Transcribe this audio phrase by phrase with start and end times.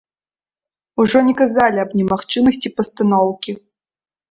[1.03, 3.51] Ужо не казалі аб немагчымасці пастаноўкі.